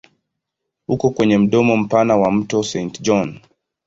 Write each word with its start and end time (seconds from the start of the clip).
Uko 0.87 1.09
kwenye 1.09 1.37
mdomo 1.37 1.77
mpana 1.77 2.17
wa 2.17 2.31
mto 2.31 2.63
Saint 2.63 3.01
John. 3.01 3.39